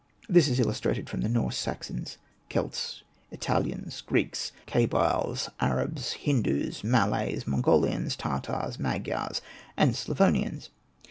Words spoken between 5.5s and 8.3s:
Arabs, Hindus, Malays, Mongolians,